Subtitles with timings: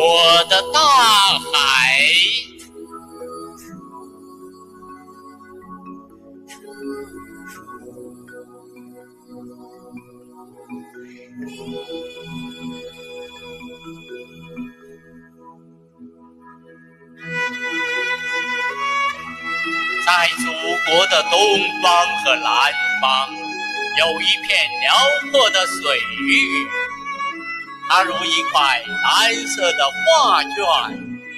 [0.00, 0.80] 我的大
[1.52, 1.98] 海，
[20.06, 20.44] 在祖
[20.86, 21.32] 国的东
[21.82, 23.28] 方和南方，
[23.98, 24.48] 有一片
[24.80, 24.94] 辽
[25.30, 26.66] 阔的水域。
[27.90, 30.54] 它如一块蓝色的画卷，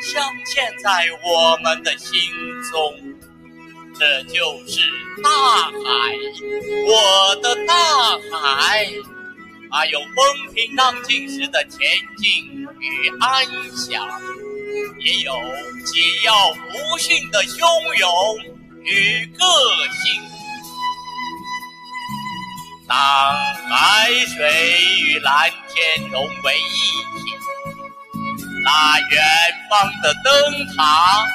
[0.00, 2.20] 镶嵌在我们的心
[2.70, 2.94] 中。
[3.96, 4.80] 这就是
[5.22, 5.70] 大海，
[6.86, 7.74] 我的大
[8.32, 8.86] 海。
[9.76, 11.80] 它有风平浪静时的恬
[12.16, 13.44] 静与安
[13.76, 14.08] 详，
[15.00, 17.58] 也有桀骜不驯的汹
[17.98, 18.08] 涌
[18.84, 19.44] 与个
[19.90, 20.22] 性。
[22.86, 22.96] 当
[23.68, 26.62] 海水与蓝天融为一
[27.18, 27.34] 体，
[28.62, 29.20] 那远
[29.68, 31.26] 方的灯塔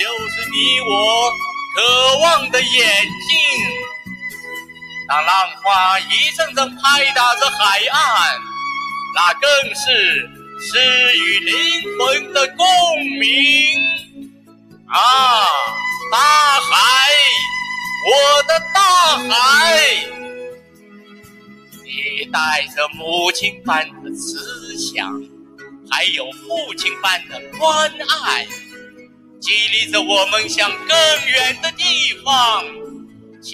[0.00, 1.30] 就是你我
[1.76, 3.36] 渴望的眼睛。
[5.08, 8.40] 当浪花一阵阵拍打着海岸，
[9.14, 11.54] 那更是诗与灵
[11.98, 12.66] 魂的共
[13.18, 13.28] 鸣。
[14.86, 14.96] 啊，
[16.10, 16.76] 大海，
[18.10, 20.06] 我的大海！
[21.84, 25.20] 你带着母亲般的慈祥，
[25.90, 27.90] 还有父亲般的关
[28.24, 28.46] 爱，
[29.40, 32.64] 激励着我们向更远的地方
[33.42, 33.52] 前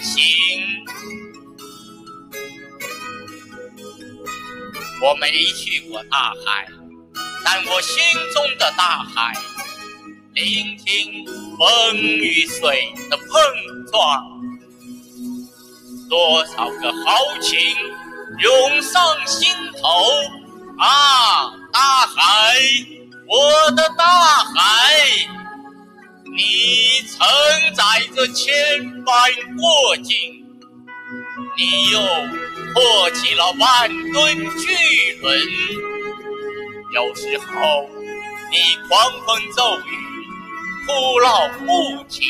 [0.00, 0.84] 行。
[5.02, 6.68] 我没去过大海，
[7.44, 8.00] 但我心
[8.32, 9.34] 中的大海，
[10.34, 11.26] 聆听
[11.58, 13.26] 风与水的碰
[13.90, 14.24] 撞。
[16.08, 17.58] 多少个豪情
[18.38, 19.88] 涌上心头
[20.78, 21.50] 啊！
[21.72, 22.60] 大海，
[23.26, 24.04] 我的大
[24.44, 24.94] 海，
[26.34, 27.26] 你承
[27.74, 27.82] 载
[28.14, 30.16] 着千帆过境，
[31.56, 32.00] 你又
[32.72, 35.40] 托起了万吨巨轮。
[36.94, 37.88] 有时候
[38.50, 39.90] 你狂风骤雨，
[40.86, 42.26] 哭闹不停；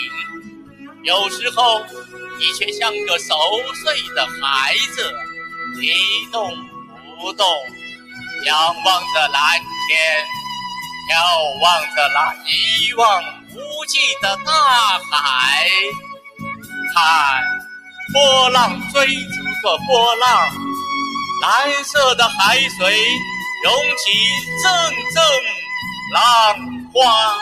[1.04, 1.82] 有时候。
[2.38, 3.34] 你却像个熟
[3.74, 5.14] 睡的孩子，
[5.80, 6.50] 一动
[7.20, 7.46] 不动，
[8.46, 10.26] 仰望着蓝天，
[11.08, 11.12] 眺
[11.60, 11.64] 望
[11.94, 13.22] 着那一望
[13.54, 14.52] 无际的大
[15.10, 15.68] 海。
[16.94, 17.42] 看，
[18.12, 20.50] 波浪追逐着波浪，
[21.42, 22.94] 蓝色的海水
[23.64, 24.10] 涌起
[24.62, 24.64] 阵
[25.14, 25.22] 阵
[26.12, 26.20] 浪
[26.92, 27.34] 花，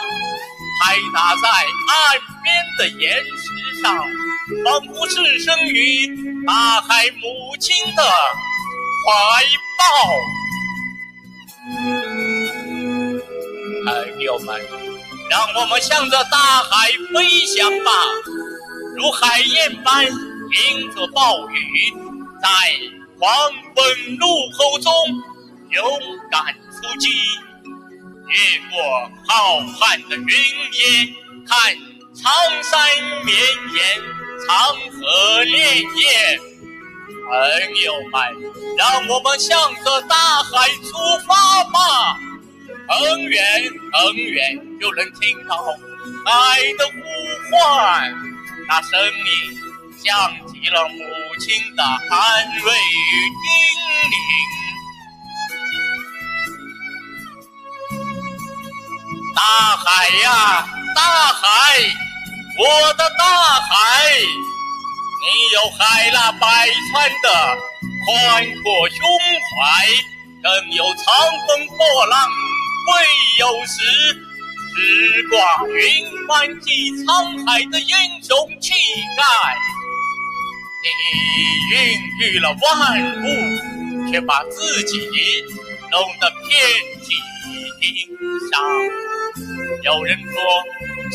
[0.79, 1.93] 拍打在岸
[2.43, 2.45] 边
[2.77, 3.85] 的岩石上。
[4.65, 6.07] 仿佛置身于
[6.45, 9.45] 大海母亲的怀
[9.77, 9.85] 抱，
[14.31, 14.61] 友们，
[15.29, 17.91] 让我们向着大海飞翔吧，
[18.95, 21.93] 如海燕般迎着暴雨，
[22.41, 22.47] 在
[23.19, 23.29] 狂
[23.75, 24.93] 风怒吼中
[25.69, 25.99] 勇
[26.31, 27.09] 敢出击，
[28.29, 31.13] 越过浩瀚的云烟，
[31.45, 31.75] 看
[32.15, 32.31] 苍
[32.63, 32.79] 山
[33.25, 34.01] 绵延。
[34.47, 36.39] 长河潋滟，
[37.29, 38.15] 朋友们，
[38.75, 40.97] 让我们向着大海出
[41.27, 42.17] 发吧！
[42.91, 43.39] 很远
[43.93, 45.55] 很远就能听到
[46.25, 46.99] 海的呼
[47.49, 48.13] 唤，
[48.67, 49.57] 那声音
[50.03, 50.99] 像极了母
[51.39, 53.47] 亲的安慰与叮
[54.11, 54.13] 咛。
[59.33, 59.41] 大
[59.77, 61.41] 海呀，大海！
[62.59, 63.23] 我的大
[63.61, 64.11] 海，
[65.21, 67.25] 你有海纳百川的
[68.05, 68.99] 宽阔胸
[69.47, 69.59] 怀，
[70.43, 71.05] 更有长
[71.47, 72.29] 风破浪
[72.85, 72.89] 会
[73.39, 73.77] 有时，
[74.75, 75.35] 直挂
[75.67, 77.05] 云帆济沧
[77.45, 77.93] 海的英
[78.23, 78.73] 雄气
[79.17, 79.21] 概。
[80.83, 80.87] 你
[81.75, 81.77] 孕
[82.19, 82.65] 育了万
[83.23, 83.25] 物，
[84.11, 84.91] 却把自己
[85.91, 86.49] 弄得遍
[87.03, 87.13] 体
[87.79, 88.17] 鳞
[88.51, 88.53] 伤。
[89.83, 90.33] 有人说，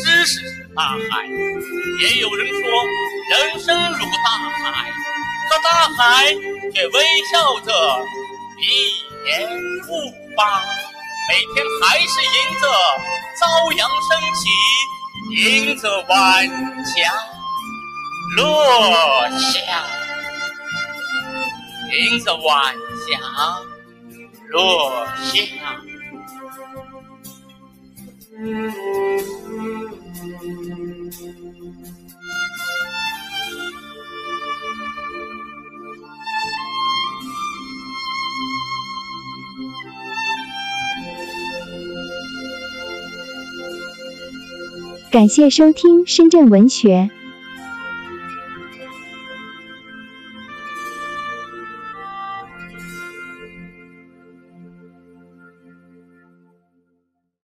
[0.03, 0.67] 知识是。
[0.77, 1.25] 大海，
[2.01, 2.59] 也有人说
[3.31, 4.29] 人生如大
[4.61, 4.91] 海，
[5.49, 6.31] 可大海
[6.71, 6.95] 却微
[7.31, 7.69] 笑着
[8.61, 8.61] 一
[9.25, 9.49] 言
[9.87, 9.89] 不
[10.35, 10.61] 发，
[11.27, 12.63] 每天还是迎着
[13.39, 13.41] 朝
[13.73, 14.49] 阳升起，
[15.35, 16.47] 迎着晚
[16.85, 16.91] 霞
[18.37, 19.57] 落下，
[21.93, 22.73] 迎着晚
[23.05, 23.19] 霞
[24.49, 25.31] 落下。
[45.09, 47.09] 感谢收听深圳文学。